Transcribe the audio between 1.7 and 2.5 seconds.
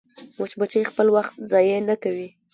نه کوي